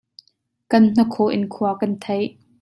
[0.71, 2.29] Kan hnakhaw in khua kan theih.